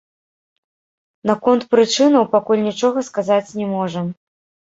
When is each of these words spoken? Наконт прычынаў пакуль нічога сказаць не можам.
Наконт 1.31 1.61
прычынаў 1.75 2.23
пакуль 2.35 2.63
нічога 2.69 2.99
сказаць 3.09 3.55
не 3.61 3.67
можам. 3.77 4.05